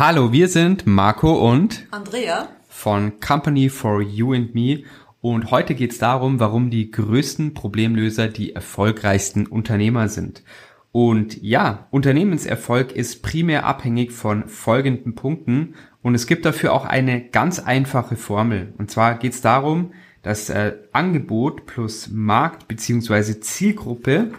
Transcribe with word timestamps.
Hallo, 0.00 0.32
wir 0.32 0.48
sind 0.48 0.86
Marco 0.86 1.46
und 1.46 1.86
Andrea 1.90 2.48
von 2.70 3.20
Company 3.20 3.68
for 3.68 4.00
You 4.00 4.32
and 4.32 4.54
Me 4.54 4.84
und 5.20 5.50
heute 5.50 5.74
geht 5.74 5.92
es 5.92 5.98
darum, 5.98 6.40
warum 6.40 6.70
die 6.70 6.90
größten 6.90 7.52
Problemlöser 7.52 8.28
die 8.28 8.54
erfolgreichsten 8.54 9.46
Unternehmer 9.46 10.08
sind. 10.08 10.42
Und 10.90 11.42
ja, 11.42 11.86
Unternehmenserfolg 11.90 12.92
ist 12.92 13.22
primär 13.22 13.66
abhängig 13.66 14.12
von 14.12 14.48
folgenden 14.48 15.14
Punkten 15.14 15.74
und 16.00 16.14
es 16.14 16.26
gibt 16.26 16.46
dafür 16.46 16.72
auch 16.72 16.86
eine 16.86 17.20
ganz 17.20 17.58
einfache 17.58 18.16
Formel. 18.16 18.72
Und 18.78 18.90
zwar 18.90 19.18
geht 19.18 19.34
es 19.34 19.42
darum, 19.42 19.92
dass 20.22 20.48
äh, 20.48 20.78
Angebot 20.92 21.66
plus 21.66 22.08
Markt 22.10 22.68
beziehungsweise 22.68 23.40
Zielgruppe 23.40 24.30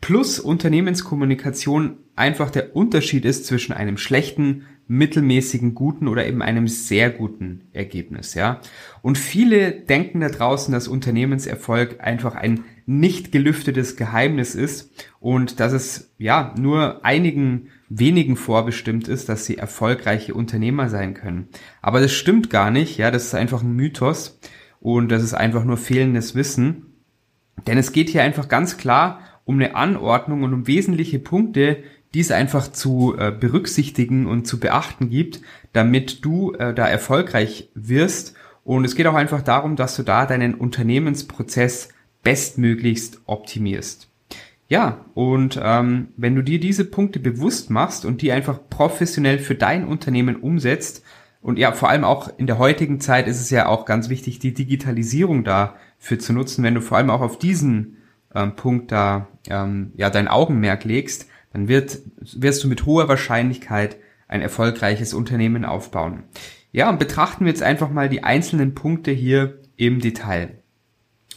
plus 0.00 0.40
Unternehmenskommunikation 0.40 1.98
einfach 2.16 2.50
der 2.50 2.74
Unterschied 2.74 3.26
ist 3.26 3.44
zwischen 3.44 3.74
einem 3.74 3.98
schlechten, 3.98 4.64
mittelmäßigen, 4.90 5.76
guten 5.76 6.08
oder 6.08 6.26
eben 6.26 6.42
einem 6.42 6.66
sehr 6.66 7.10
guten 7.10 7.68
Ergebnis, 7.72 8.34
ja. 8.34 8.60
Und 9.02 9.18
viele 9.18 9.70
denken 9.70 10.18
da 10.18 10.28
draußen, 10.28 10.72
dass 10.74 10.88
Unternehmenserfolg 10.88 12.00
einfach 12.00 12.34
ein 12.34 12.64
nicht 12.86 13.30
gelüftetes 13.30 13.94
Geheimnis 13.94 14.56
ist 14.56 15.06
und 15.20 15.60
dass 15.60 15.72
es, 15.72 16.12
ja, 16.18 16.52
nur 16.58 17.04
einigen 17.04 17.68
wenigen 17.88 18.34
vorbestimmt 18.34 19.06
ist, 19.06 19.28
dass 19.28 19.46
sie 19.46 19.58
erfolgreiche 19.58 20.34
Unternehmer 20.34 20.88
sein 20.88 21.14
können. 21.14 21.46
Aber 21.80 22.00
das 22.00 22.12
stimmt 22.12 22.50
gar 22.50 22.72
nicht, 22.72 22.98
ja, 22.98 23.12
das 23.12 23.26
ist 23.26 23.34
einfach 23.36 23.62
ein 23.62 23.76
Mythos 23.76 24.40
und 24.80 25.12
das 25.12 25.22
ist 25.22 25.34
einfach 25.34 25.64
nur 25.64 25.76
fehlendes 25.76 26.34
Wissen. 26.34 26.86
Denn 27.68 27.78
es 27.78 27.92
geht 27.92 28.08
hier 28.08 28.24
einfach 28.24 28.48
ganz 28.48 28.76
klar 28.76 29.20
um 29.44 29.54
eine 29.54 29.76
Anordnung 29.76 30.42
und 30.42 30.52
um 30.52 30.66
wesentliche 30.66 31.20
Punkte, 31.20 31.84
dies 32.14 32.30
einfach 32.30 32.68
zu 32.68 33.16
äh, 33.18 33.30
berücksichtigen 33.30 34.26
und 34.26 34.46
zu 34.46 34.58
beachten 34.58 35.10
gibt, 35.10 35.40
damit 35.72 36.24
du 36.24 36.52
äh, 36.54 36.74
da 36.74 36.86
erfolgreich 36.86 37.70
wirst. 37.74 38.34
Und 38.64 38.84
es 38.84 38.94
geht 38.94 39.06
auch 39.06 39.14
einfach 39.14 39.42
darum, 39.42 39.76
dass 39.76 39.96
du 39.96 40.02
da 40.02 40.26
deinen 40.26 40.54
Unternehmensprozess 40.54 41.90
bestmöglichst 42.22 43.20
optimierst. 43.26 44.08
Ja, 44.68 45.04
und 45.14 45.58
ähm, 45.62 46.08
wenn 46.16 46.36
du 46.36 46.42
dir 46.42 46.60
diese 46.60 46.84
Punkte 46.84 47.18
bewusst 47.18 47.70
machst 47.70 48.04
und 48.04 48.22
die 48.22 48.30
einfach 48.30 48.60
professionell 48.70 49.38
für 49.38 49.56
dein 49.56 49.84
Unternehmen 49.86 50.36
umsetzt, 50.36 51.02
und 51.42 51.58
ja, 51.58 51.72
vor 51.72 51.88
allem 51.88 52.04
auch 52.04 52.30
in 52.36 52.46
der 52.46 52.58
heutigen 52.58 53.00
Zeit 53.00 53.26
ist 53.26 53.40
es 53.40 53.50
ja 53.50 53.66
auch 53.66 53.86
ganz 53.86 54.10
wichtig, 54.10 54.40
die 54.40 54.52
Digitalisierung 54.52 55.42
dafür 55.42 56.18
zu 56.18 56.32
nutzen, 56.32 56.62
wenn 56.62 56.74
du 56.74 56.82
vor 56.82 56.98
allem 56.98 57.10
auch 57.10 57.22
auf 57.22 57.38
diesen 57.38 57.96
ähm, 58.34 58.56
Punkt 58.56 58.92
da 58.92 59.28
ähm, 59.48 59.92
ja 59.96 60.10
dein 60.10 60.28
Augenmerk 60.28 60.84
legst, 60.84 61.26
dann 61.52 61.68
wird, 61.68 61.98
wirst 62.20 62.64
du 62.64 62.68
mit 62.68 62.86
hoher 62.86 63.08
Wahrscheinlichkeit 63.08 63.96
ein 64.28 64.42
erfolgreiches 64.42 65.14
Unternehmen 65.14 65.64
aufbauen. 65.64 66.22
Ja, 66.72 66.88
und 66.88 66.98
betrachten 66.98 67.44
wir 67.44 67.52
jetzt 67.52 67.62
einfach 67.62 67.90
mal 67.90 68.08
die 68.08 68.22
einzelnen 68.22 68.74
Punkte 68.74 69.10
hier 69.10 69.58
im 69.76 70.00
Detail. 70.00 70.58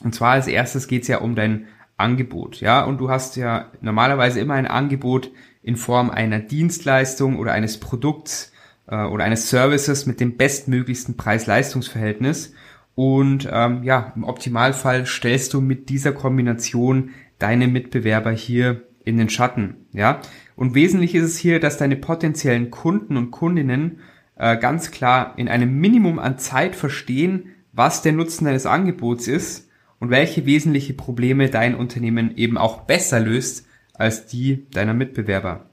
Und 0.03 0.13
zwar 0.13 0.33
als 0.33 0.47
erstes 0.47 0.87
geht 0.87 1.03
es 1.03 1.07
ja 1.07 1.19
um 1.19 1.35
dein 1.35 1.67
Angebot, 1.97 2.59
ja, 2.59 2.83
und 2.83 2.97
du 2.99 3.09
hast 3.09 3.35
ja 3.35 3.71
normalerweise 3.81 4.39
immer 4.39 4.55
ein 4.55 4.67
Angebot 4.67 5.31
in 5.61 5.77
Form 5.77 6.09
einer 6.09 6.39
Dienstleistung 6.39 7.37
oder 7.39 7.53
eines 7.53 7.79
Produkts 7.79 8.51
äh, 8.87 9.03
oder 9.03 9.23
eines 9.23 9.49
Services 9.49 10.05
mit 10.05 10.19
dem 10.19 10.35
bestmöglichsten 10.35 11.15
Preis-Leistungs-Verhältnis. 11.17 12.53
Und 12.95 13.47
ähm, 13.51 13.83
ja, 13.83 14.11
im 14.15 14.23
Optimalfall 14.23 15.05
stellst 15.05 15.53
du 15.53 15.61
mit 15.61 15.89
dieser 15.89 16.11
Kombination 16.11 17.11
deine 17.39 17.67
Mitbewerber 17.67 18.31
hier 18.31 18.83
in 19.05 19.17
den 19.17 19.29
Schatten, 19.29 19.87
ja. 19.91 20.21
Und 20.55 20.75
wesentlich 20.75 21.15
ist 21.15 21.23
es 21.23 21.37
hier, 21.37 21.59
dass 21.59 21.77
deine 21.77 21.95
potenziellen 21.95 22.71
Kunden 22.71 23.17
und 23.17 23.31
Kundinnen 23.31 23.99
äh, 24.35 24.57
ganz 24.57 24.91
klar 24.91 25.33
in 25.37 25.47
einem 25.47 25.79
Minimum 25.79 26.19
an 26.19 26.37
Zeit 26.37 26.75
verstehen, 26.75 27.49
was 27.71 28.01
der 28.01 28.13
Nutzen 28.13 28.45
deines 28.45 28.65
Angebots 28.65 29.27
ist 29.27 29.69
und 29.99 30.09
welche 30.09 30.45
wesentliche 30.45 30.93
Probleme 30.93 31.49
dein 31.49 31.75
Unternehmen 31.75 32.35
eben 32.37 32.57
auch 32.57 32.81
besser 32.81 33.19
löst 33.19 33.67
als 33.93 34.25
die 34.25 34.67
deiner 34.71 34.93
Mitbewerber. 34.93 35.69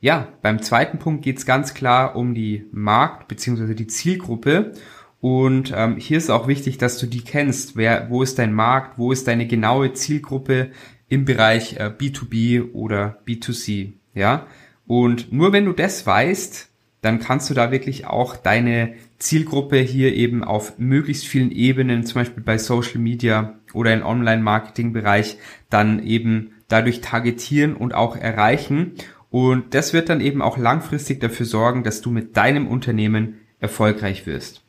Ja, 0.00 0.28
beim 0.42 0.60
zweiten 0.62 0.98
Punkt 0.98 1.22
geht 1.22 1.38
es 1.38 1.46
ganz 1.46 1.74
klar 1.74 2.16
um 2.16 2.34
die 2.34 2.66
Markt- 2.72 3.28
bzw. 3.28 3.74
die 3.74 3.86
Zielgruppe. 3.86 4.72
Und 5.20 5.72
ähm, 5.76 5.96
hier 5.98 6.18
ist 6.18 6.30
auch 6.30 6.48
wichtig, 6.48 6.78
dass 6.78 6.98
du 6.98 7.06
die 7.06 7.22
kennst. 7.22 7.76
Wer, 7.76 8.10
wo 8.10 8.24
ist 8.24 8.40
dein 8.40 8.52
Markt? 8.52 8.98
Wo 8.98 9.12
ist 9.12 9.28
deine 9.28 9.46
genaue 9.46 9.92
Zielgruppe? 9.92 10.72
Im 11.12 11.26
Bereich 11.26 11.76
äh, 11.76 11.90
B2B 11.90 12.72
oder 12.72 13.18
B2C, 13.26 13.92
ja. 14.14 14.46
Und 14.86 15.30
nur 15.30 15.52
wenn 15.52 15.66
du 15.66 15.74
das 15.74 16.06
weißt, 16.06 16.70
dann 17.02 17.18
kannst 17.18 17.50
du 17.50 17.54
da 17.54 17.70
wirklich 17.70 18.06
auch 18.06 18.34
deine 18.34 18.94
Zielgruppe 19.18 19.76
hier 19.76 20.14
eben 20.14 20.42
auf 20.42 20.78
möglichst 20.78 21.26
vielen 21.26 21.50
Ebenen, 21.50 22.06
zum 22.06 22.22
Beispiel 22.22 22.42
bei 22.42 22.56
Social 22.56 22.98
Media 22.98 23.58
oder 23.74 23.92
im 23.92 24.02
Online-Marketing-Bereich, 24.02 25.36
dann 25.68 26.02
eben 26.02 26.52
dadurch 26.68 27.02
targetieren 27.02 27.76
und 27.76 27.92
auch 27.92 28.16
erreichen. 28.16 28.92
Und 29.28 29.74
das 29.74 29.92
wird 29.92 30.08
dann 30.08 30.22
eben 30.22 30.40
auch 30.40 30.56
langfristig 30.56 31.20
dafür 31.20 31.44
sorgen, 31.44 31.84
dass 31.84 32.00
du 32.00 32.10
mit 32.10 32.38
deinem 32.38 32.66
Unternehmen 32.66 33.34
erfolgreich 33.60 34.24
wirst. 34.24 34.62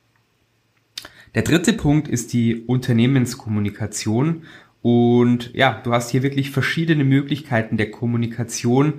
Der 1.36 1.42
dritte 1.42 1.74
Punkt 1.74 2.08
ist 2.08 2.34
die 2.34 2.64
Unternehmenskommunikation. 2.66 4.44
Und 4.84 5.54
ja, 5.54 5.82
du 5.82 5.94
hast 5.94 6.12
hier 6.12 6.24
wirklich 6.24 6.52
verschiedene 6.52 7.06
Möglichkeiten 7.06 7.78
der 7.78 7.90
Kommunikation, 7.90 8.96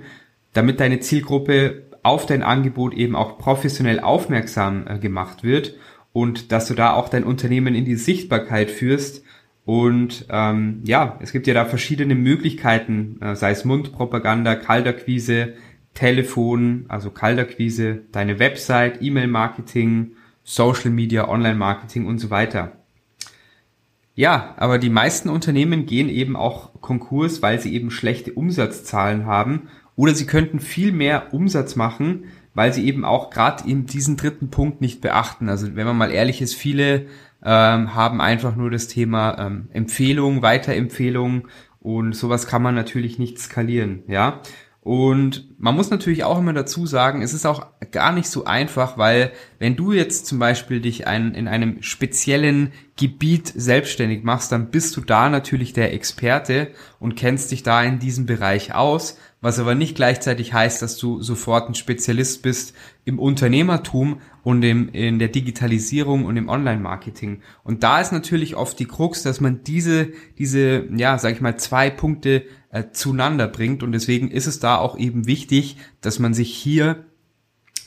damit 0.51 0.79
deine 0.79 0.99
Zielgruppe 0.99 1.83
auf 2.01 2.25
dein 2.25 2.41
Angebot 2.41 2.95
eben 2.95 3.15
auch 3.15 3.37
professionell 3.37 3.99
aufmerksam 3.99 4.85
äh, 4.87 4.97
gemacht 4.97 5.43
wird 5.43 5.75
und 6.11 6.51
dass 6.51 6.67
du 6.67 6.73
da 6.73 6.93
auch 6.93 7.07
dein 7.07 7.23
Unternehmen 7.23 7.75
in 7.75 7.85
die 7.85 7.97
Sichtbarkeit 7.97 8.71
führst. 8.71 9.23
Und 9.63 10.25
ähm, 10.29 10.81
ja, 10.85 11.19
es 11.21 11.31
gibt 11.31 11.45
ja 11.45 11.53
da 11.53 11.65
verschiedene 11.65 12.15
Möglichkeiten, 12.15 13.19
äh, 13.21 13.35
sei 13.35 13.51
es 13.51 13.63
Mundpropaganda, 13.63 14.55
Kalterquise, 14.55 15.53
Telefon, 15.93 16.85
also 16.87 17.11
Kalterquise, 17.11 18.01
deine 18.11 18.39
Website, 18.39 19.03
E-Mail-Marketing, 19.03 20.13
Social 20.43 20.89
Media, 20.89 21.27
Online-Marketing 21.27 22.07
und 22.07 22.17
so 22.17 22.31
weiter. 22.31 22.84
Ja, 24.15 24.55
aber 24.57 24.79
die 24.79 24.89
meisten 24.89 25.29
Unternehmen 25.29 25.85
gehen 25.85 26.07
eben 26.07 26.37
auch 26.37 26.81
Konkurs, 26.81 27.41
weil 27.41 27.59
sie 27.59 27.73
eben 27.73 27.91
schlechte 27.91 28.31
Umsatzzahlen 28.31 29.25
haben 29.25 29.67
oder 29.97 30.15
sie 30.15 30.25
könnten 30.25 30.59
viel 30.59 30.93
mehr 30.93 31.33
Umsatz 31.33 31.75
machen, 31.75 32.25
weil 32.53 32.73
sie 32.73 32.85
eben 32.85 33.03
auch 33.03 33.29
gerade 33.29 33.69
in 33.69 33.85
diesen 33.85 34.15
dritten 34.15 34.49
Punkt 34.49 34.79
nicht 34.79 35.01
beachten. 35.01 35.49
Also 35.49 35.75
wenn 35.75 35.85
man 35.85 35.97
mal 35.97 36.11
ehrlich 36.11 36.41
ist, 36.41 36.55
viele 36.55 37.07
ähm, 37.43 37.93
haben 37.93 38.21
einfach 38.21 38.55
nur 38.55 38.71
das 38.71 38.87
Thema 38.87 39.37
ähm, 39.37 39.67
Empfehlung, 39.73 40.41
Weiterempfehlung 40.41 41.49
und 41.81 42.15
sowas 42.15 42.47
kann 42.47 42.63
man 42.63 42.73
natürlich 42.73 43.19
nicht 43.19 43.37
skalieren, 43.39 44.03
ja. 44.07 44.41
Und 44.85 45.47
man 45.57 45.75
muss 45.75 45.89
natürlich 45.89 46.25
auch 46.25 46.37
immer 46.37 46.53
dazu 46.53 46.85
sagen, 46.85 47.23
es 47.23 47.33
ist 47.33 47.47
auch 47.47 47.65
gar 47.89 48.11
nicht 48.11 48.29
so 48.29 48.45
einfach, 48.45 48.99
weil 48.99 49.31
wenn 49.57 49.75
du 49.75 49.93
jetzt 49.93 50.27
zum 50.27 50.37
Beispiel 50.37 50.79
dich 50.79 51.07
ein, 51.07 51.33
in 51.33 51.47
einem 51.47 51.81
speziellen 51.81 52.71
Gebiet 52.95 53.51
selbstständig 53.55 54.23
machst, 54.23 54.51
dann 54.51 54.69
bist 54.69 54.95
du 54.95 55.01
da 55.01 55.27
natürlich 55.31 55.73
der 55.73 55.91
Experte 55.95 56.67
und 56.99 57.15
kennst 57.15 57.49
dich 57.49 57.63
da 57.63 57.81
in 57.81 57.97
diesem 57.97 58.27
Bereich 58.27 58.75
aus, 58.75 59.17
was 59.41 59.57
aber 59.57 59.73
nicht 59.73 59.95
gleichzeitig 59.95 60.53
heißt, 60.53 60.83
dass 60.83 60.97
du 60.97 61.19
sofort 61.19 61.67
ein 61.67 61.73
Spezialist 61.73 62.43
bist 62.43 62.75
im 63.05 63.17
Unternehmertum 63.17 64.21
und 64.45 64.61
im, 64.61 64.89
in 64.89 65.17
der 65.17 65.29
Digitalisierung 65.29 66.23
und 66.23 66.37
im 66.37 66.49
Online-Marketing. 66.49 67.41
Und 67.63 67.81
da 67.81 67.99
ist 67.99 68.11
natürlich 68.11 68.55
oft 68.55 68.77
die 68.77 68.85
Krux, 68.85 69.23
dass 69.23 69.41
man 69.41 69.63
diese, 69.63 70.09
diese, 70.37 70.85
ja, 70.95 71.17
sag 71.17 71.33
ich 71.33 71.41
mal, 71.41 71.57
zwei 71.57 71.89
Punkte 71.89 72.43
äh, 72.69 72.83
zueinander 72.91 73.47
bringt. 73.47 73.81
Und 73.81 73.91
deswegen 73.91 74.29
ist 74.29 74.45
es 74.45 74.59
da 74.59 74.77
auch 74.77 74.99
eben 74.99 75.25
wichtig, 75.25 75.77
dass 75.99 76.19
man 76.19 76.35
sich 76.35 76.53
hier 76.53 77.05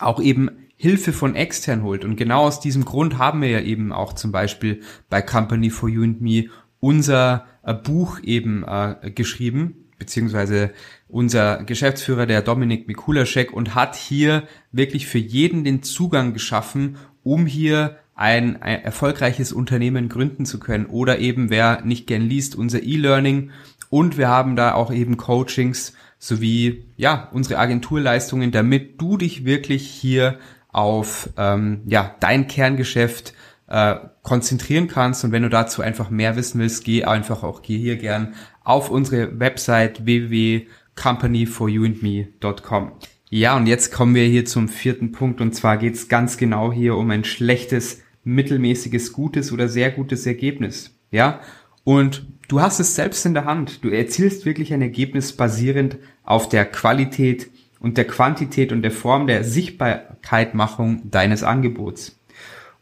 auch 0.01 0.21
eben 0.21 0.51
Hilfe 0.75 1.13
von 1.13 1.37
extern 1.37 1.85
holt. 1.85 2.05
Und 2.05 2.17
genau 2.17 2.41
aus 2.43 2.59
diesem 2.59 2.85
Grund 2.85 3.19
haben 3.19 3.41
wir 3.41 3.51
ja 3.51 3.61
eben 3.61 3.93
auch 3.93 4.13
zum 4.15 4.33
Beispiel 4.33 4.81
bei 5.09 5.23
Company 5.23 5.71
for 5.71 5.89
You 5.89 6.03
and 6.03 6.21
Me 6.21 6.47
unser 6.81 7.47
äh, 7.63 7.73
Buch 7.73 8.19
eben 8.25 8.65
äh, 8.65 9.13
geschrieben. 9.15 9.88
Beziehungsweise 9.99 10.71
unser 11.09 11.65
Geschäftsführer, 11.65 12.27
der 12.27 12.43
Dominik 12.43 12.87
Mikulaschek, 12.87 13.53
und 13.53 13.75
hat 13.75 13.97
hier 13.97 14.45
wirklich 14.73 15.07
für 15.07 15.19
jeden 15.19 15.65
den 15.65 15.83
Zugang 15.83 16.33
geschaffen, 16.33 16.97
um 17.23 17.47
hier 17.47 17.99
ein, 18.15 18.61
ein 18.63 18.83
erfolgreiches 18.83 19.53
Unternehmen 19.53 20.09
gründen 20.09 20.45
zu 20.45 20.59
können. 20.59 20.87
Oder 20.87 21.19
eben, 21.19 21.51
wer 21.51 21.83
nicht 21.83 22.07
gern 22.07 22.23
liest, 22.23 22.57
unser 22.57 22.83
E-Learning. 22.83 23.51
Und 23.91 24.19
wir 24.19 24.29
haben 24.29 24.57
da 24.57 24.75
auch 24.75 24.93
eben 24.93 25.17
Coachings 25.17 25.95
sowie 26.19 26.85
ja 26.97 27.29
unsere 27.33 27.61
Agenturleistungen, 27.61 28.51
damit 28.51 29.01
du 29.01 29.17
dich 29.17 29.45
wirklich 29.45 29.87
hier 29.89 30.39
auf 30.69 31.31
ähm, 31.37 31.83
ja 31.87 32.15
dein 32.21 32.49
Kerngeschäft 32.49 33.35
äh, 33.69 33.97
konzentrieren 34.23 34.89
kannst. 34.89 35.25
Und 35.25 35.33
wenn 35.33 35.45
du 35.45 35.49
dazu 35.49 35.81
einfach 35.81 36.11
mehr 36.11 36.37
wissen 36.37 36.61
willst, 36.61 36.85
geh 36.85 37.05
einfach 37.05 37.43
auch 37.43 37.63
geh 37.63 37.79
hier 37.79 37.97
gern 37.97 38.35
auf 38.69 38.91
unsere 38.91 39.41
Website 39.41 40.05
www.companyforyouandme.com. 40.05 42.93
Ja, 43.31 43.57
und 43.57 43.67
jetzt 43.67 43.93
kommen 43.93 44.15
wir 44.15 44.25
hier 44.25 44.45
zum 44.45 44.69
vierten 44.69 45.11
Punkt 45.11 45.41
und 45.41 45.55
zwar 45.55 45.79
geht 45.79 45.95
es 45.95 46.09
ganz 46.09 46.37
genau 46.37 46.71
hier 46.71 46.95
um 46.97 47.11
ein 47.11 47.25
schlechtes, 47.25 48.03
mittelmäßiges, 48.25 49.15
gutes 49.15 49.53
oder 49.53 49.69
sehr 49.69 49.91
gutes 49.91 50.27
Ergebnis. 50.27 50.95
Ja, 51.11 51.41
und 51.85 52.27
du 52.49 52.61
hast 52.61 52.79
es 52.79 52.95
selbst 52.95 53.25
in 53.25 53.33
der 53.33 53.47
Hand. 53.47 53.83
Du 53.85 53.89
erzielst 53.89 54.45
wirklich 54.45 54.75
ein 54.75 54.83
Ergebnis 54.83 55.33
basierend 55.33 55.97
auf 56.23 56.51
der 56.51 56.67
Qualität 56.67 57.49
und 57.81 57.97
der 57.97 58.07
Quantität 58.07 58.71
und 58.71 58.83
der 58.83 58.91
Form 58.91 59.27
der 59.27 59.45
Sichtbarkeitmachung 59.45 61.11
deines 61.11 61.43
Angebots. 61.43 62.21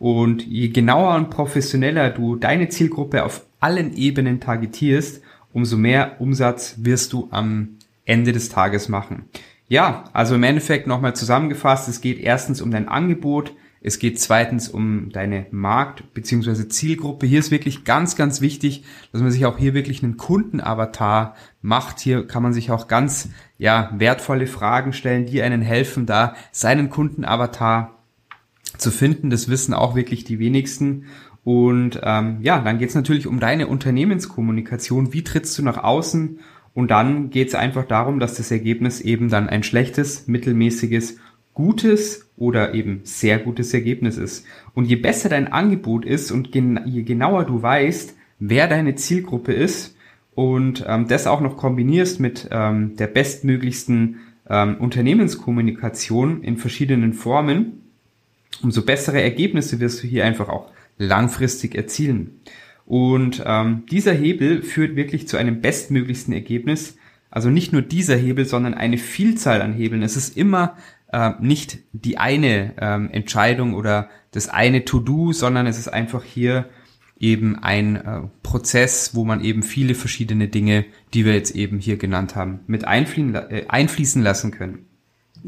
Und 0.00 0.44
je 0.44 0.66
genauer 0.68 1.14
und 1.14 1.30
professioneller 1.30 2.10
du 2.10 2.34
deine 2.34 2.70
Zielgruppe 2.70 3.22
auf 3.24 3.46
allen 3.60 3.96
Ebenen 3.96 4.40
targetierst, 4.40 5.22
umso 5.56 5.78
mehr 5.78 6.20
Umsatz 6.20 6.74
wirst 6.82 7.14
du 7.14 7.28
am 7.30 7.78
Ende 8.04 8.32
des 8.32 8.50
Tages 8.50 8.90
machen. 8.90 9.24
Ja, 9.68 10.04
also 10.12 10.34
im 10.34 10.42
Endeffekt 10.42 10.86
nochmal 10.86 11.16
zusammengefasst, 11.16 11.88
es 11.88 12.02
geht 12.02 12.20
erstens 12.20 12.60
um 12.60 12.70
dein 12.70 12.88
Angebot, 12.88 13.54
es 13.80 13.98
geht 13.98 14.20
zweitens 14.20 14.68
um 14.68 15.08
deine 15.08 15.46
Markt- 15.52 16.12
bzw. 16.12 16.68
Zielgruppe. 16.68 17.24
Hier 17.24 17.38
ist 17.38 17.50
wirklich 17.50 17.84
ganz, 17.84 18.16
ganz 18.16 18.42
wichtig, 18.42 18.84
dass 19.12 19.22
man 19.22 19.30
sich 19.30 19.46
auch 19.46 19.56
hier 19.56 19.72
wirklich 19.72 20.02
einen 20.02 20.18
Kundenavatar 20.18 21.36
macht. 21.62 22.00
Hier 22.00 22.26
kann 22.26 22.42
man 22.42 22.52
sich 22.52 22.70
auch 22.70 22.86
ganz 22.86 23.30
ja, 23.56 23.90
wertvolle 23.96 24.46
Fragen 24.46 24.92
stellen, 24.92 25.24
die 25.24 25.40
einen 25.40 25.62
helfen, 25.62 26.04
da 26.04 26.34
seinen 26.52 26.90
Kundenavatar 26.90 27.96
zu 28.76 28.90
finden. 28.90 29.30
Das 29.30 29.48
wissen 29.48 29.72
auch 29.72 29.94
wirklich 29.94 30.24
die 30.24 30.38
wenigsten. 30.38 31.06
Und 31.46 32.00
ähm, 32.02 32.38
ja, 32.40 32.58
dann 32.58 32.78
geht 32.78 32.88
es 32.88 32.96
natürlich 32.96 33.28
um 33.28 33.38
deine 33.38 33.68
Unternehmenskommunikation. 33.68 35.12
Wie 35.12 35.22
trittst 35.22 35.56
du 35.56 35.62
nach 35.62 35.78
außen? 35.78 36.40
Und 36.74 36.90
dann 36.90 37.30
geht 37.30 37.46
es 37.46 37.54
einfach 37.54 37.84
darum, 37.84 38.18
dass 38.18 38.34
das 38.34 38.50
Ergebnis 38.50 39.00
eben 39.00 39.28
dann 39.28 39.48
ein 39.48 39.62
schlechtes, 39.62 40.26
mittelmäßiges, 40.26 41.18
gutes 41.54 42.28
oder 42.36 42.74
eben 42.74 43.02
sehr 43.04 43.38
gutes 43.38 43.72
Ergebnis 43.72 44.18
ist. 44.18 44.44
Und 44.74 44.86
je 44.86 44.96
besser 44.96 45.28
dein 45.28 45.46
Angebot 45.46 46.04
ist 46.04 46.32
und 46.32 46.50
gen 46.50 46.80
je 46.84 47.04
genauer 47.04 47.44
du 47.44 47.62
weißt, 47.62 48.16
wer 48.40 48.66
deine 48.66 48.96
Zielgruppe 48.96 49.52
ist 49.52 49.96
und 50.34 50.84
ähm, 50.88 51.06
das 51.06 51.28
auch 51.28 51.40
noch 51.40 51.56
kombinierst 51.56 52.18
mit 52.18 52.48
ähm, 52.50 52.96
der 52.96 53.06
bestmöglichsten 53.06 54.16
ähm, 54.50 54.78
Unternehmenskommunikation 54.78 56.42
in 56.42 56.56
verschiedenen 56.56 57.12
Formen, 57.12 57.82
umso 58.64 58.84
bessere 58.84 59.22
Ergebnisse 59.22 59.78
wirst 59.78 60.02
du 60.02 60.08
hier 60.08 60.24
einfach 60.24 60.48
auch 60.48 60.72
langfristig 60.98 61.74
erzielen. 61.74 62.40
Und 62.84 63.42
ähm, 63.44 63.84
dieser 63.90 64.12
Hebel 64.12 64.62
führt 64.62 64.96
wirklich 64.96 65.26
zu 65.28 65.36
einem 65.36 65.60
bestmöglichsten 65.60 66.32
Ergebnis. 66.32 66.96
Also 67.30 67.50
nicht 67.50 67.72
nur 67.72 67.82
dieser 67.82 68.16
Hebel, 68.16 68.44
sondern 68.44 68.74
eine 68.74 68.98
Vielzahl 68.98 69.60
an 69.60 69.74
Hebeln. 69.74 70.02
Es 70.02 70.16
ist 70.16 70.36
immer 70.36 70.76
äh, 71.12 71.32
nicht 71.40 71.78
die 71.92 72.18
eine 72.18 72.74
ähm, 72.80 73.10
Entscheidung 73.10 73.74
oder 73.74 74.08
das 74.30 74.48
eine 74.48 74.84
To-Do, 74.84 75.32
sondern 75.32 75.66
es 75.66 75.78
ist 75.78 75.88
einfach 75.88 76.22
hier 76.22 76.68
eben 77.18 77.58
ein 77.58 77.96
äh, 77.96 78.20
Prozess, 78.42 79.14
wo 79.14 79.24
man 79.24 79.42
eben 79.42 79.62
viele 79.62 79.94
verschiedene 79.94 80.48
Dinge, 80.48 80.84
die 81.14 81.24
wir 81.24 81.34
jetzt 81.34 81.54
eben 81.56 81.78
hier 81.78 81.96
genannt 81.96 82.36
haben, 82.36 82.60
mit 82.66 82.84
einfließen, 82.84 83.34
äh, 83.34 83.64
einfließen 83.68 84.22
lassen 84.22 84.50
können. 84.50 84.85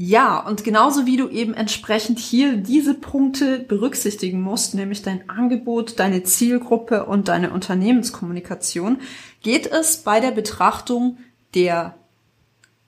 Ja, 0.01 0.39
und 0.39 0.63
genauso 0.63 1.07
wie 1.07 1.17
du 1.17 1.29
eben 1.29 1.55
entsprechend 1.55 2.21
hier 2.21 2.57
diese 2.57 2.95
Punkte 2.95 3.59
berücksichtigen 3.59 4.41
musst, 4.41 4.77
nämlich 4.77 5.03
dein 5.03 5.29
Angebot, 5.29 5.99
deine 5.99 6.23
Zielgruppe 6.23 7.05
und 7.07 7.27
deine 7.27 7.51
Unternehmenskommunikation, 7.51 8.99
geht 9.43 9.67
es 9.67 9.97
bei 9.97 10.21
der 10.21 10.31
Betrachtung 10.31 11.19
der 11.57 11.97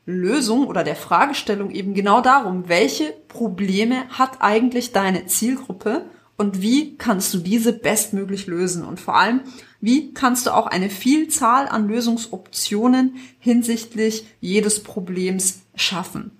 Lösung 0.06 0.68
oder 0.68 0.84
der 0.84 0.94
Fragestellung 0.94 1.72
eben 1.72 1.94
genau 1.94 2.20
darum, 2.20 2.68
welche 2.68 3.12
Probleme 3.26 4.08
hat 4.10 4.40
eigentlich 4.40 4.92
deine 4.92 5.26
Zielgruppe 5.26 6.04
und 6.36 6.62
wie 6.62 6.94
kannst 6.96 7.34
du 7.34 7.38
diese 7.38 7.72
bestmöglich 7.72 8.46
lösen 8.46 8.84
und 8.84 9.00
vor 9.00 9.16
allem, 9.16 9.40
wie 9.80 10.14
kannst 10.14 10.46
du 10.46 10.54
auch 10.54 10.68
eine 10.68 10.90
Vielzahl 10.90 11.66
an 11.66 11.88
Lösungsoptionen 11.88 13.16
hinsichtlich 13.40 14.26
jedes 14.40 14.84
Problems 14.84 15.62
schaffen. 15.74 16.30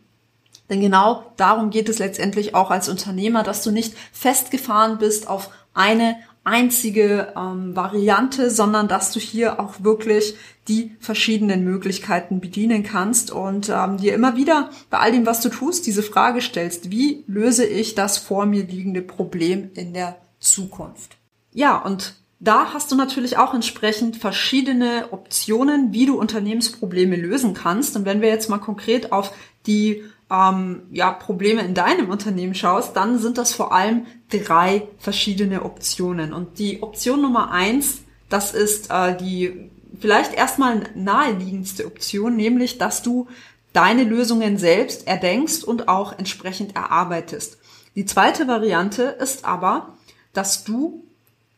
Denn 0.70 0.80
genau 0.80 1.24
darum 1.36 1.70
geht 1.70 1.88
es 1.88 1.98
letztendlich 1.98 2.54
auch 2.54 2.70
als 2.70 2.88
Unternehmer, 2.88 3.42
dass 3.42 3.62
du 3.62 3.72
nicht 3.72 3.94
festgefahren 4.12 4.98
bist 4.98 5.28
auf 5.28 5.50
eine 5.74 6.16
einzige 6.44 7.34
ähm, 7.36 7.76
Variante, 7.76 8.50
sondern 8.50 8.88
dass 8.88 9.12
du 9.12 9.20
hier 9.20 9.60
auch 9.60 9.82
wirklich 9.82 10.36
die 10.68 10.96
verschiedenen 10.98 11.64
Möglichkeiten 11.64 12.40
bedienen 12.40 12.82
kannst 12.82 13.30
und 13.30 13.68
ähm, 13.68 13.98
dir 13.98 14.14
immer 14.14 14.36
wieder 14.36 14.70
bei 14.88 14.98
all 14.98 15.12
dem, 15.12 15.26
was 15.26 15.40
du 15.42 15.50
tust, 15.50 15.86
diese 15.86 16.02
Frage 16.02 16.40
stellst, 16.40 16.90
wie 16.90 17.24
löse 17.26 17.66
ich 17.66 17.94
das 17.94 18.16
vor 18.16 18.46
mir 18.46 18.64
liegende 18.64 19.02
Problem 19.02 19.70
in 19.74 19.92
der 19.92 20.16
Zukunft? 20.38 21.16
Ja, 21.52 21.76
und 21.76 22.14
da 22.38 22.72
hast 22.72 22.90
du 22.90 22.96
natürlich 22.96 23.36
auch 23.36 23.52
entsprechend 23.52 24.16
verschiedene 24.16 25.08
Optionen, 25.10 25.92
wie 25.92 26.06
du 26.06 26.18
Unternehmensprobleme 26.18 27.16
lösen 27.16 27.52
kannst. 27.52 27.96
Und 27.96 28.06
wenn 28.06 28.22
wir 28.22 28.28
jetzt 28.28 28.48
mal 28.48 28.58
konkret 28.58 29.12
auf 29.12 29.32
die 29.66 30.04
ähm, 30.30 30.82
ja, 30.90 31.10
Probleme 31.10 31.62
in 31.62 31.74
deinem 31.74 32.08
Unternehmen 32.08 32.54
schaust, 32.54 32.96
dann 32.96 33.18
sind 33.18 33.38
das 33.38 33.52
vor 33.52 33.72
allem 33.72 34.06
drei 34.30 34.86
verschiedene 34.98 35.64
Optionen. 35.64 36.32
Und 36.32 36.58
die 36.58 36.82
Option 36.82 37.20
Nummer 37.20 37.50
eins, 37.50 38.02
das 38.28 38.54
ist 38.54 38.90
äh, 38.90 39.16
die 39.16 39.70
vielleicht 39.98 40.34
erstmal 40.34 40.82
naheliegendste 40.94 41.86
Option, 41.86 42.36
nämlich, 42.36 42.78
dass 42.78 43.02
du 43.02 43.26
deine 43.72 44.04
Lösungen 44.04 44.56
selbst 44.56 45.06
erdenkst 45.06 45.64
und 45.64 45.88
auch 45.88 46.16
entsprechend 46.18 46.76
erarbeitest. 46.76 47.58
Die 47.94 48.06
zweite 48.06 48.46
Variante 48.46 49.02
ist 49.02 49.44
aber, 49.44 49.96
dass 50.32 50.64
du 50.64 51.04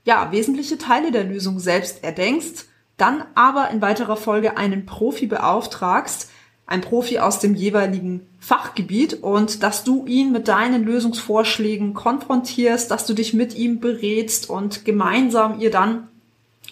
ja 0.04 0.32
wesentliche 0.32 0.78
Teile 0.78 1.12
der 1.12 1.24
Lösung 1.24 1.60
selbst 1.60 2.02
erdenkst, 2.02 2.66
dann 2.96 3.24
aber 3.34 3.70
in 3.70 3.80
weiterer 3.80 4.16
Folge 4.16 4.56
einen 4.56 4.86
Profi 4.86 5.26
beauftragst, 5.26 6.30
ein 6.66 6.80
Profi 6.80 7.18
aus 7.18 7.38
dem 7.38 7.54
jeweiligen 7.54 8.26
Fachgebiet 8.40 9.22
und 9.22 9.62
dass 9.62 9.84
du 9.84 10.06
ihn 10.06 10.32
mit 10.32 10.48
deinen 10.48 10.84
Lösungsvorschlägen 10.84 11.94
konfrontierst, 11.94 12.90
dass 12.90 13.06
du 13.06 13.14
dich 13.14 13.34
mit 13.34 13.54
ihm 13.54 13.80
berätst 13.80 14.48
und 14.48 14.84
gemeinsam 14.84 15.60
ihr 15.60 15.70
dann 15.70 16.08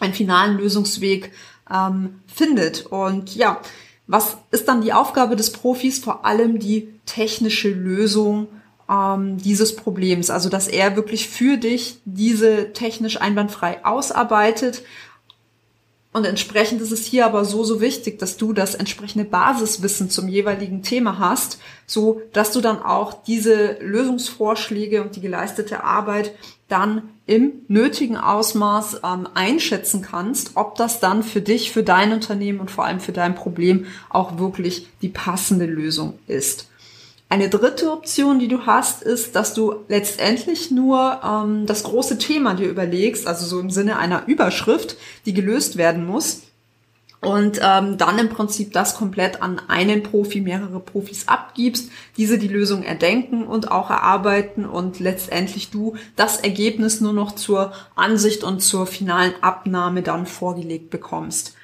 einen 0.01 0.15
finalen 0.15 0.57
Lösungsweg 0.57 1.33
ähm, 1.71 2.21
findet. 2.27 2.87
Und 2.87 3.35
ja, 3.35 3.61
was 4.07 4.39
ist 4.51 4.69
dann 4.69 4.83
die 4.83 4.93
Aufgabe 4.93 5.37
des 5.37 5.53
Profis? 5.53 5.99
Vor 5.99 6.25
allem 6.25 6.59
die 6.59 6.89
technische 7.07 7.71
Lösung 7.71 8.49
ähm, 8.89 9.39
dieses 9.39 9.77
Problems. 9.77 10.31
Also, 10.31 10.49
dass 10.49 10.67
er 10.67 10.97
wirklich 10.97 11.29
für 11.29 11.57
dich 11.57 11.99
diese 12.05 12.73
technisch 12.73 13.21
einwandfrei 13.21 13.85
ausarbeitet 13.85 14.83
und 16.13 16.25
entsprechend 16.25 16.81
ist 16.81 16.91
es 16.91 17.07
hier 17.07 17.25
aber 17.25 17.45
so, 17.45 17.63
so 17.63 17.81
wichtig, 17.81 18.19
dass 18.19 18.37
du 18.37 18.53
das 18.53 18.75
entsprechende 18.75 19.25
Basiswissen 19.25 20.11
zum 20.11 20.29
jeweiligen 20.29 20.83
Thema 20.83 21.21
hast, 21.21 21.61
so 21.87 22.21
dass 22.33 22.51
du 22.51 22.61
dann 22.61 22.83
auch 22.83 23.23
diese 23.23 23.79
Lösungsvorschläge 23.81 25.03
und 25.03 25.15
die 25.15 25.21
geleistete 25.21 25.85
Arbeit 25.85 26.33
dann 26.67 27.11
im 27.27 27.53
nötigen 27.69 28.17
Ausmaß 28.17 29.03
ähm, 29.05 29.29
einschätzen 29.35 30.03
kannst, 30.03 30.53
ob 30.57 30.75
das 30.75 30.99
dann 30.99 31.23
für 31.23 31.41
dich, 31.41 31.71
für 31.71 31.85
dein 31.85 32.13
Unternehmen 32.13 32.59
und 32.59 32.73
vor 32.73 32.85
allem 32.85 33.01
für 33.01 33.13
dein 33.13 33.37
Problem 33.37 33.87
auch 34.09 34.39
wirklich 34.39 34.89
die 35.03 35.09
passende 35.09 35.67
Lösung 35.67 36.19
ist. 36.27 36.69
Eine 37.33 37.49
dritte 37.49 37.93
Option, 37.93 38.41
die 38.41 38.49
du 38.49 38.67
hast, 38.67 39.05
ist, 39.05 39.37
dass 39.37 39.55
du 39.55 39.85
letztendlich 39.87 40.73
nur 40.73 41.21
ähm, 41.25 41.65
das 41.65 41.85
große 41.85 42.19
Thema 42.19 42.55
dir 42.55 42.69
überlegst, 42.69 43.29
also 43.29 43.47
so 43.47 43.61
im 43.61 43.71
Sinne 43.71 43.99
einer 43.99 44.27
Überschrift, 44.27 44.97
die 45.27 45.33
gelöst 45.33 45.77
werden 45.77 46.05
muss. 46.05 46.43
Und 47.21 47.61
ähm, 47.63 47.99
dann 47.99 48.19
im 48.19 48.31
Prinzip 48.31 48.73
das 48.73 48.97
komplett 48.97 49.43
an 49.43 49.61
einen 49.69 50.03
Profi, 50.03 50.41
mehrere 50.41 50.81
Profis 50.81 51.29
abgibst, 51.29 51.91
diese 52.17 52.37
die 52.37 52.49
Lösung 52.49 52.83
erdenken 52.83 53.47
und 53.47 53.71
auch 53.71 53.91
erarbeiten 53.91 54.67
und 54.67 54.99
letztendlich 54.99 55.71
du 55.71 55.95
das 56.17 56.41
Ergebnis 56.41 57.01
nur 57.01 57.13
noch 57.13 57.37
zur 57.37 57.73
Ansicht 57.95 58.43
und 58.43 58.61
zur 58.61 58.87
finalen 58.87 59.35
Abnahme 59.41 60.03
dann 60.03 60.27
vorgelegt 60.27 60.91
bekommst. 60.91 61.55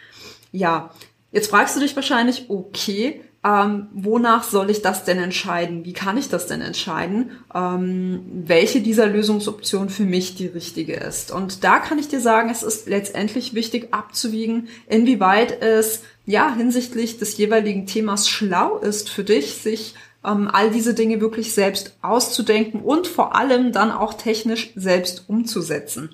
Ja, 0.53 0.91
Jetzt 1.37 1.51
fragst 1.51 1.77
du 1.77 1.81
dich 1.81 1.95
wahrscheinlich, 1.95 2.47
okay, 2.49 3.21
ähm, 3.47 3.87
wonach 3.93 4.43
soll 4.43 4.71
ich 4.71 4.83
das 4.83 5.05
denn 5.05 5.19
entscheiden? 5.19 5.85
Wie 5.85 5.93
kann 5.93 6.19
ich 6.19 6.29
das 6.29 6.49
denn 6.49 6.61
entscheiden? 6.61 7.31
Ähm, 7.55 8.23
welche 8.45 8.81
dieser 8.81 9.07
Lösungsoptionen 9.07 9.89
für 9.89 10.03
mich 10.03 10.35
die 10.35 10.49
richtige 10.49 10.95
ist? 10.95 11.31
Und 11.31 11.63
da 11.63 11.79
kann 11.79 12.01
ich 12.01 12.09
dir 12.09 12.21
sagen, 12.21 12.51
es 12.51 12.65
ist 12.65 12.89
letztendlich 12.89 13.55
wichtig 13.55 13.95
abzuwiegen, 13.95 14.67
inwieweit 14.89 15.63
es 15.63 16.03
ja 16.25 16.53
hinsichtlich 16.53 17.19
des 17.19 17.37
jeweiligen 17.37 17.87
Themas 17.87 18.29
schlau 18.29 18.79
ist 18.79 19.09
für 19.09 19.23
dich, 19.23 19.55
sich 19.55 19.95
ähm, 20.25 20.51
all 20.53 20.73
diese 20.73 20.95
Dinge 20.95 21.21
wirklich 21.21 21.55
selbst 21.55 21.97
auszudenken 22.03 22.81
und 22.81 23.07
vor 23.07 23.37
allem 23.37 23.71
dann 23.71 23.93
auch 23.93 24.15
technisch 24.15 24.73
selbst 24.75 25.25
umzusetzen. 25.29 26.11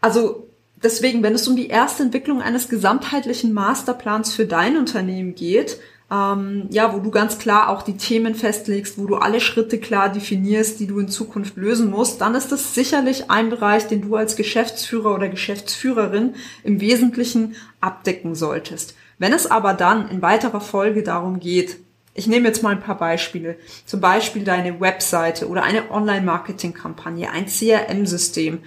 Also 0.00 0.48
deswegen, 0.84 1.22
wenn 1.22 1.34
es 1.34 1.48
um 1.48 1.56
die 1.56 1.68
erste 1.68 2.02
Entwicklung 2.02 2.40
eines 2.40 2.68
gesamtheitlichen 2.68 3.52
Masterplans 3.52 4.34
für 4.34 4.46
dein 4.46 4.76
Unternehmen 4.76 5.34
geht, 5.34 5.78
ähm, 6.10 6.68
ja, 6.70 6.92
wo 6.92 6.98
du 6.98 7.10
ganz 7.10 7.38
klar 7.38 7.70
auch 7.70 7.82
die 7.82 7.96
Themen 7.96 8.34
festlegst, 8.34 8.98
wo 8.98 9.06
du 9.06 9.16
alle 9.16 9.40
Schritte 9.40 9.78
klar 9.78 10.10
definierst, 10.10 10.78
die 10.78 10.86
du 10.86 10.98
in 10.98 11.08
Zukunft 11.08 11.56
lösen 11.56 11.90
musst, 11.90 12.20
dann 12.20 12.34
ist 12.34 12.52
das 12.52 12.74
sicherlich 12.74 13.30
ein 13.30 13.50
Bereich, 13.50 13.86
den 13.86 14.02
du 14.02 14.14
als 14.16 14.36
Geschäftsführer 14.36 15.14
oder 15.14 15.28
Geschäftsführerin 15.28 16.34
im 16.62 16.80
Wesentlichen 16.80 17.56
abdecken 17.80 18.34
solltest. 18.34 18.94
Wenn 19.18 19.32
es 19.32 19.50
aber 19.50 19.74
dann 19.74 20.08
in 20.10 20.22
weiterer 20.22 20.60
Folge 20.60 21.02
darum 21.02 21.40
geht, 21.40 21.78
ich 22.16 22.28
nehme 22.28 22.46
jetzt 22.46 22.62
mal 22.62 22.70
ein 22.70 22.80
paar 22.80 22.96
Beispiele. 22.96 23.56
Zum 23.86 24.00
Beispiel 24.00 24.44
deine 24.44 24.80
Webseite 24.80 25.48
oder 25.48 25.64
eine 25.64 25.90
Online-Marketing-Kampagne, 25.90 27.28
ein 27.30 27.46
CRM-System. 27.46 28.60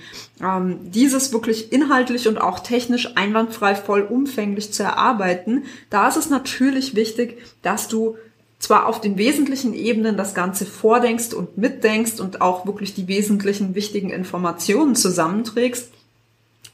Ähm, 0.44 0.80
dieses 0.92 1.32
wirklich 1.32 1.72
inhaltlich 1.72 2.28
und 2.28 2.40
auch 2.40 2.60
technisch 2.60 3.16
einwandfrei 3.16 3.76
vollumfänglich 3.76 4.74
zu 4.74 4.84
erarbeiten. 4.84 5.64
Da 5.90 6.10
ist 6.10 6.18
es 6.18 6.30
natürlich 6.30 6.96
wichtig, 6.96 7.42
dass 7.62 7.88
du 7.88 8.18
zwar 8.60 8.86
auf 8.86 9.00
den 9.00 9.18
wesentlichen 9.18 9.74
Ebenen 9.74 10.18
das 10.18 10.34
Ganze 10.34 10.66
vordenkst 10.66 11.34
und 11.34 11.58
mitdenkst 11.58 12.20
und 12.20 12.42
auch 12.42 12.66
wirklich 12.66 12.94
die 12.96 13.08
wesentlichen 13.08 13.76
wichtigen 13.76 14.10
Informationen 14.10 14.96
zusammenträgst, 14.96 15.90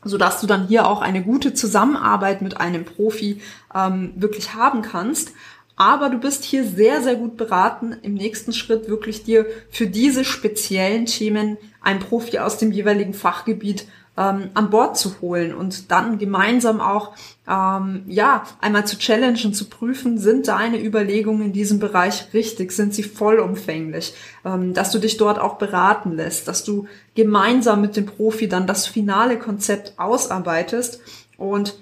sodass 0.03 0.41
du 0.41 0.47
dann 0.47 0.67
hier 0.67 0.87
auch 0.87 1.01
eine 1.01 1.21
gute 1.21 1.53
Zusammenarbeit 1.53 2.41
mit 2.41 2.59
einem 2.59 2.85
Profi 2.85 3.41
ähm, 3.75 4.13
wirklich 4.15 4.55
haben 4.55 4.81
kannst. 4.81 5.33
Aber 5.75 6.09
du 6.09 6.19
bist 6.19 6.43
hier 6.43 6.63
sehr, 6.63 7.01
sehr 7.01 7.15
gut 7.15 7.35
beraten, 7.35 7.95
im 8.03 8.13
nächsten 8.13 8.53
Schritt 8.53 8.87
wirklich 8.87 9.23
dir 9.23 9.45
für 9.71 9.87
diese 9.87 10.23
speziellen 10.23 11.05
Themen 11.07 11.57
einen 11.81 11.99
Profi 11.99 12.39
aus 12.39 12.57
dem 12.57 12.71
jeweiligen 12.71 13.13
Fachgebiet 13.13 13.87
ähm, 14.15 14.49
an 14.53 14.69
Bord 14.69 14.97
zu 14.97 15.21
holen 15.21 15.53
und 15.55 15.91
dann 15.91 16.19
gemeinsam 16.19 16.81
auch 16.81 17.13
ähm, 17.49 18.03
ja 18.07 18.43
einmal 18.61 18.85
zu 18.85 18.97
challengen, 18.97 19.53
zu 19.53 19.65
prüfen, 19.65 20.19
sind 20.19 20.47
deine 20.47 20.83
Überlegungen 20.83 21.47
in 21.47 21.53
diesem 21.53 21.79
Bereich 21.79 22.27
richtig, 22.33 22.71
sind 22.71 22.93
sie 22.93 23.03
vollumfänglich, 23.03 24.13
ähm, 24.45 24.73
dass 24.73 24.91
du 24.91 24.99
dich 24.99 25.17
dort 25.17 25.39
auch 25.39 25.55
beraten 25.55 26.15
lässt, 26.15 26.47
dass 26.47 26.63
du 26.63 26.87
gemeinsam 27.15 27.81
mit 27.81 27.95
dem 27.95 28.05
Profi 28.05 28.47
dann 28.47 28.67
das 28.67 28.85
finale 28.85 29.39
Konzept 29.39 29.93
ausarbeitest 29.97 31.01
und 31.37 31.75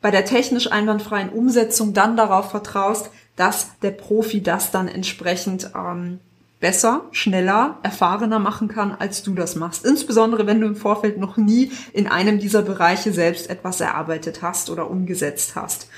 bei 0.00 0.10
der 0.10 0.24
technisch 0.24 0.70
einwandfreien 0.70 1.30
Umsetzung 1.30 1.92
dann 1.92 2.16
darauf 2.16 2.50
vertraust, 2.50 3.10
dass 3.36 3.78
der 3.80 3.90
Profi 3.90 4.42
das 4.42 4.70
dann 4.70 4.88
entsprechend 4.88 5.70
ähm, 5.74 6.20
besser, 6.58 7.04
schneller, 7.12 7.78
erfahrener 7.82 8.38
machen 8.38 8.68
kann, 8.68 8.92
als 8.92 9.22
du 9.22 9.34
das 9.34 9.56
machst. 9.56 9.84
Insbesondere 9.84 10.46
wenn 10.46 10.60
du 10.60 10.66
im 10.66 10.76
Vorfeld 10.76 11.18
noch 11.18 11.36
nie 11.36 11.70
in 11.92 12.06
einem 12.06 12.38
dieser 12.38 12.62
Bereiche 12.62 13.12
selbst 13.12 13.50
etwas 13.50 13.80
erarbeitet 13.80 14.42
hast 14.42 14.70
oder 14.70 14.90
umgesetzt 14.90 15.54
hast. 15.54 15.88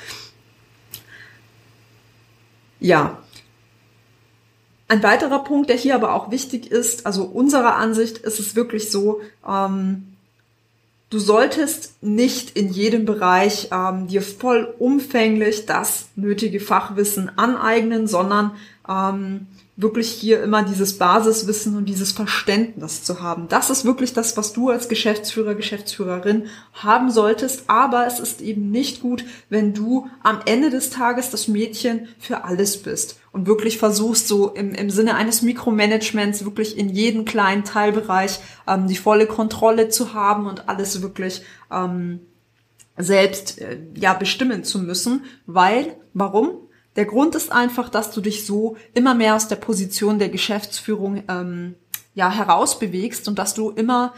Ja. 2.80 3.18
Ein 4.88 5.02
weiterer 5.02 5.44
Punkt, 5.44 5.68
der 5.68 5.76
hier 5.76 5.94
aber 5.94 6.14
auch 6.14 6.30
wichtig 6.30 6.70
ist, 6.70 7.06
also 7.06 7.24
unserer 7.24 7.76
Ansicht 7.76 8.18
ist 8.18 8.40
es 8.40 8.56
wirklich 8.56 8.90
so, 8.90 9.20
ähm, 9.46 10.16
Du 11.10 11.18
solltest 11.18 12.02
nicht 12.02 12.56
in 12.56 12.70
jedem 12.70 13.06
Bereich 13.06 13.68
ähm, 13.72 14.08
dir 14.08 14.20
vollumfänglich 14.20 15.64
das 15.64 16.10
nötige 16.16 16.60
Fachwissen 16.60 17.30
aneignen, 17.38 18.06
sondern 18.06 18.52
ähm, 18.86 19.46
wirklich 19.80 20.10
hier 20.10 20.42
immer 20.42 20.64
dieses 20.64 20.98
Basiswissen 20.98 21.76
und 21.76 21.84
dieses 21.84 22.10
Verständnis 22.10 23.04
zu 23.04 23.22
haben. 23.22 23.46
Das 23.48 23.70
ist 23.70 23.84
wirklich 23.84 24.12
das, 24.12 24.36
was 24.36 24.52
du 24.52 24.70
als 24.70 24.88
Geschäftsführer, 24.88 25.54
Geschäftsführerin 25.54 26.46
haben 26.72 27.12
solltest. 27.12 27.70
Aber 27.70 28.04
es 28.04 28.18
ist 28.18 28.40
eben 28.40 28.72
nicht 28.72 29.00
gut, 29.00 29.24
wenn 29.48 29.74
du 29.74 30.08
am 30.24 30.40
Ende 30.46 30.70
des 30.70 30.90
Tages 30.90 31.30
das 31.30 31.46
Mädchen 31.46 32.08
für 32.18 32.42
alles 32.42 32.82
bist 32.82 33.20
und 33.30 33.46
wirklich 33.46 33.78
versuchst, 33.78 34.26
so 34.26 34.48
im, 34.48 34.74
im 34.74 34.90
Sinne 34.90 35.14
eines 35.14 35.42
Mikromanagements 35.42 36.44
wirklich 36.44 36.76
in 36.76 36.88
jeden 36.88 37.24
kleinen 37.24 37.62
Teilbereich 37.62 38.40
ähm, 38.66 38.88
die 38.88 38.96
volle 38.96 39.26
Kontrolle 39.26 39.90
zu 39.90 40.12
haben 40.12 40.46
und 40.46 40.68
alles 40.68 41.02
wirklich 41.02 41.42
ähm, 41.70 42.18
selbst 42.96 43.60
äh, 43.60 43.78
ja 43.94 44.12
bestimmen 44.12 44.64
zu 44.64 44.80
müssen. 44.80 45.24
Weil, 45.46 45.96
warum? 46.14 46.67
Der 46.98 47.04
Grund 47.04 47.36
ist 47.36 47.52
einfach, 47.52 47.90
dass 47.90 48.10
du 48.10 48.20
dich 48.20 48.44
so 48.44 48.76
immer 48.92 49.14
mehr 49.14 49.36
aus 49.36 49.46
der 49.46 49.54
Position 49.54 50.18
der 50.18 50.30
Geschäftsführung 50.30 51.22
ähm, 51.28 51.76
ja 52.16 52.28
herausbewegst 52.28 53.28
und 53.28 53.38
dass 53.38 53.54
du 53.54 53.70
immer 53.70 54.14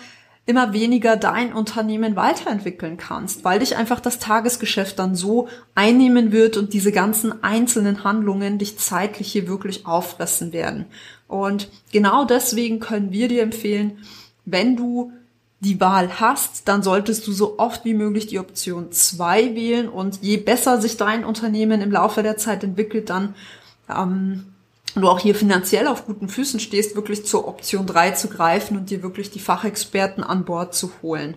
immer 0.46 0.72
weniger 0.72 1.18
dein 1.18 1.52
Unternehmen 1.52 2.16
weiterentwickeln 2.16 2.96
kannst, 2.96 3.44
weil 3.44 3.58
dich 3.58 3.76
einfach 3.76 4.00
das 4.00 4.18
Tagesgeschäft 4.18 4.98
dann 4.98 5.14
so 5.14 5.48
einnehmen 5.74 6.32
wird 6.32 6.56
und 6.56 6.72
diese 6.72 6.90
ganzen 6.90 7.44
einzelnen 7.44 8.02
Handlungen 8.02 8.56
dich 8.56 8.78
zeitlich 8.78 9.30
hier 9.30 9.46
wirklich 9.46 9.84
auffressen 9.84 10.54
werden. 10.54 10.86
Und 11.28 11.68
genau 11.92 12.24
deswegen 12.24 12.80
können 12.80 13.12
wir 13.12 13.28
dir 13.28 13.42
empfehlen, 13.42 13.98
wenn 14.46 14.74
du 14.74 15.12
die 15.60 15.78
Wahl 15.78 16.20
hast, 16.20 16.68
dann 16.68 16.82
solltest 16.82 17.26
du 17.26 17.32
so 17.32 17.58
oft 17.58 17.84
wie 17.84 17.94
möglich 17.94 18.26
die 18.26 18.38
Option 18.38 18.92
2 18.92 19.54
wählen 19.54 19.88
und 19.88 20.22
je 20.22 20.38
besser 20.38 20.80
sich 20.80 20.96
dein 20.96 21.24
Unternehmen 21.24 21.82
im 21.82 21.92
Laufe 21.92 22.22
der 22.22 22.38
Zeit 22.38 22.64
entwickelt, 22.64 23.10
dann 23.10 23.34
ähm, 23.88 24.46
du 24.94 25.06
auch 25.06 25.20
hier 25.20 25.34
finanziell 25.34 25.86
auf 25.86 26.06
guten 26.06 26.28
Füßen 26.28 26.60
stehst, 26.60 26.96
wirklich 26.96 27.26
zur 27.26 27.46
Option 27.46 27.86
3 27.86 28.12
zu 28.12 28.28
greifen 28.28 28.78
und 28.78 28.88
dir 28.88 29.02
wirklich 29.02 29.30
die 29.30 29.38
Fachexperten 29.40 30.24
an 30.24 30.46
Bord 30.46 30.74
zu 30.74 30.90
holen. 31.02 31.34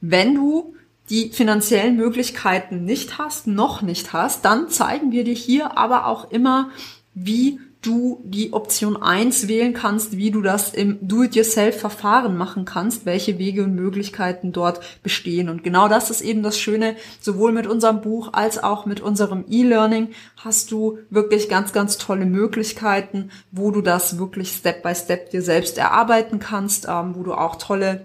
Wenn 0.00 0.34
du 0.34 0.74
die 1.08 1.30
finanziellen 1.30 1.96
Möglichkeiten 1.96 2.84
nicht 2.84 3.18
hast, 3.18 3.46
noch 3.46 3.82
nicht 3.82 4.12
hast, 4.12 4.44
dann 4.44 4.68
zeigen 4.68 5.12
wir 5.12 5.22
dir 5.22 5.34
hier 5.34 5.78
aber 5.78 6.06
auch 6.06 6.30
immer, 6.30 6.70
wie 7.14 7.60
du 7.82 8.20
die 8.24 8.52
Option 8.52 9.00
1 9.00 9.48
wählen 9.48 9.72
kannst, 9.72 10.16
wie 10.16 10.30
du 10.30 10.42
das 10.42 10.74
im 10.74 10.98
Do-it-yourself-Verfahren 11.00 12.36
machen 12.36 12.64
kannst, 12.64 13.06
welche 13.06 13.38
Wege 13.38 13.64
und 13.64 13.74
Möglichkeiten 13.74 14.52
dort 14.52 14.80
bestehen. 15.02 15.48
Und 15.48 15.64
genau 15.64 15.88
das 15.88 16.10
ist 16.10 16.20
eben 16.20 16.42
das 16.42 16.58
Schöne, 16.58 16.96
sowohl 17.20 17.52
mit 17.52 17.66
unserem 17.66 18.02
Buch 18.02 18.30
als 18.32 18.62
auch 18.62 18.84
mit 18.84 19.00
unserem 19.00 19.44
E-Learning 19.48 20.08
hast 20.36 20.70
du 20.70 20.98
wirklich 21.08 21.48
ganz, 21.48 21.72
ganz 21.72 21.96
tolle 21.96 22.26
Möglichkeiten, 22.26 23.30
wo 23.50 23.70
du 23.70 23.80
das 23.80 24.18
wirklich 24.18 24.52
Step 24.52 24.82
by 24.82 24.94
Step 24.94 25.30
dir 25.30 25.42
selbst 25.42 25.78
erarbeiten 25.78 26.38
kannst, 26.38 26.86
ähm, 26.88 27.14
wo 27.14 27.22
du 27.22 27.32
auch 27.32 27.56
tolle 27.56 28.02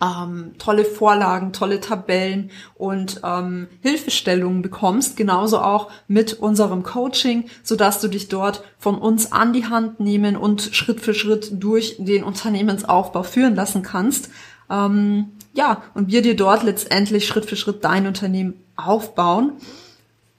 ähm, 0.00 0.52
tolle 0.58 0.84
Vorlagen, 0.84 1.52
tolle 1.52 1.80
Tabellen 1.80 2.50
und 2.74 3.20
ähm, 3.24 3.68
Hilfestellungen 3.80 4.62
bekommst, 4.62 5.16
genauso 5.16 5.58
auch 5.58 5.90
mit 6.06 6.34
unserem 6.34 6.82
Coaching, 6.82 7.48
so 7.62 7.76
dass 7.76 8.00
du 8.00 8.08
dich 8.08 8.28
dort 8.28 8.62
von 8.78 8.96
uns 8.98 9.32
an 9.32 9.52
die 9.52 9.66
Hand 9.66 10.00
nehmen 10.00 10.36
und 10.36 10.60
Schritt 10.62 11.00
für 11.00 11.14
Schritt 11.14 11.50
durch 11.62 11.96
den 11.98 12.24
Unternehmensaufbau 12.24 13.22
führen 13.22 13.54
lassen 13.54 13.82
kannst. 13.82 14.30
Ähm, 14.70 15.32
ja, 15.54 15.82
und 15.94 16.10
wir 16.10 16.20
dir 16.20 16.36
dort 16.36 16.62
letztendlich 16.62 17.26
Schritt 17.26 17.46
für 17.46 17.56
Schritt 17.56 17.84
dein 17.84 18.06
Unternehmen 18.06 18.54
aufbauen 18.76 19.52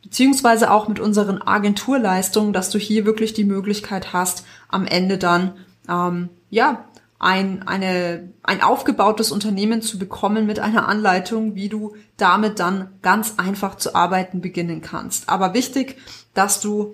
beziehungsweise 0.08 0.72
auch 0.72 0.88
mit 0.88 1.02
unseren 1.02 1.42
Agenturleistungen, 1.42 2.54
dass 2.54 2.70
du 2.70 2.78
hier 2.78 3.06
wirklich 3.06 3.34
die 3.34 3.44
Möglichkeit 3.44 4.14
hast, 4.14 4.46
am 4.70 4.86
Ende 4.86 5.18
dann 5.18 5.52
ähm, 5.90 6.30
ja 6.50 6.86
ein, 7.20 7.68
eine, 7.68 8.32
ein 8.44 8.62
aufgebautes 8.62 9.32
Unternehmen 9.32 9.82
zu 9.82 9.98
bekommen 9.98 10.46
mit 10.46 10.60
einer 10.60 10.88
Anleitung, 10.88 11.56
wie 11.56 11.70
du 11.70 11.96
damit 12.16 12.60
dann 12.60 12.90
ganz 13.02 13.36
einfach 13.38 13.76
zu 13.76 13.96
arbeiten 13.96 14.40
beginnen 14.42 14.82
kannst. 14.82 15.28
Aber 15.28 15.54
wichtig, 15.54 15.98
dass 16.36 16.62
du, 16.62 16.94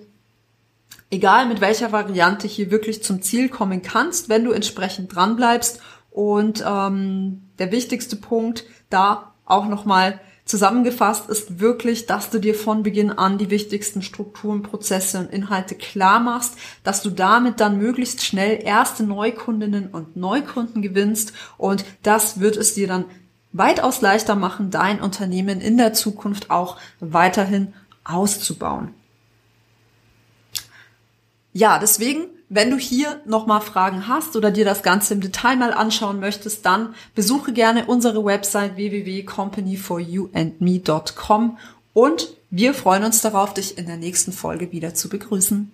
egal 1.10 1.46
mit 1.46 1.60
welcher 1.60 1.92
Variante, 1.92 2.46
hier 2.46 2.70
wirklich 2.70 3.02
zum 3.02 3.20
Ziel 3.20 3.50
kommen 3.50 3.82
kannst, 3.82 4.30
wenn 4.30 4.44
du 4.44 4.52
entsprechend 4.52 5.14
dran 5.14 5.36
bleibst. 5.36 5.80
Und 6.10 6.64
ähm, 6.66 7.42
der 7.58 7.70
wichtigste 7.70 8.16
Punkt 8.16 8.64
da 8.88 9.34
auch 9.44 9.66
nochmal 9.66 10.20
Zusammengefasst 10.44 11.30
ist 11.30 11.58
wirklich, 11.58 12.04
dass 12.04 12.28
du 12.28 12.38
dir 12.38 12.54
von 12.54 12.82
Beginn 12.82 13.10
an 13.10 13.38
die 13.38 13.48
wichtigsten 13.48 14.02
Strukturen, 14.02 14.62
Prozesse 14.62 15.18
und 15.18 15.32
Inhalte 15.32 15.74
klar 15.74 16.20
machst, 16.20 16.54
dass 16.82 17.02
du 17.02 17.08
damit 17.08 17.60
dann 17.60 17.78
möglichst 17.78 18.22
schnell 18.22 18.62
erste 18.62 19.04
Neukundinnen 19.04 19.88
und 19.88 20.16
Neukunden 20.16 20.82
gewinnst 20.82 21.32
und 21.56 21.86
das 22.02 22.40
wird 22.40 22.58
es 22.58 22.74
dir 22.74 22.86
dann 22.86 23.06
weitaus 23.52 24.02
leichter 24.02 24.34
machen, 24.34 24.70
dein 24.70 25.00
Unternehmen 25.00 25.62
in 25.62 25.78
der 25.78 25.94
Zukunft 25.94 26.50
auch 26.50 26.76
weiterhin 27.00 27.72
auszubauen. 28.04 28.92
Ja, 31.54 31.78
deswegen, 31.78 32.26
wenn 32.48 32.70
du 32.70 32.76
hier 32.76 33.20
nochmal 33.24 33.60
Fragen 33.60 34.08
hast 34.08 34.34
oder 34.36 34.50
dir 34.50 34.64
das 34.64 34.82
Ganze 34.82 35.14
im 35.14 35.20
Detail 35.20 35.54
mal 35.56 35.72
anschauen 35.72 36.18
möchtest, 36.20 36.66
dann 36.66 36.94
besuche 37.14 37.52
gerne 37.52 37.84
unsere 37.86 38.24
Website 38.24 38.74
www.companyforyouandme.com 38.76 41.58
und 41.92 42.28
wir 42.50 42.74
freuen 42.74 43.04
uns 43.04 43.20
darauf, 43.20 43.54
dich 43.54 43.78
in 43.78 43.86
der 43.86 43.96
nächsten 43.96 44.32
Folge 44.32 44.72
wieder 44.72 44.94
zu 44.94 45.08
begrüßen. 45.08 45.70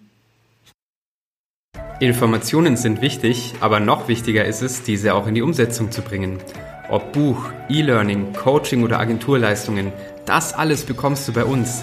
Informationen 2.01 2.77
sind 2.79 3.03
wichtig, 3.03 3.53
aber 3.61 3.81
noch 3.81 4.09
wichtiger 4.09 4.47
ist 4.47 4.63
es, 4.63 4.83
diese 4.83 5.15
auch 5.15 5.27
in 5.27 5.35
die 5.35 5.43
Umsetzung 5.43 5.91
zu 5.91 6.01
bringen. 6.01 6.39
Ob 6.89 7.13
Buch, 7.13 7.51
E-Learning, 7.69 8.33
Coaching 8.33 8.83
oder 8.83 8.99
Agenturleistungen, 8.99 9.93
das 10.25 10.55
alles 10.55 10.85
bekommst 10.85 11.29
du 11.29 11.35
bei 11.35 11.45
uns. 11.45 11.83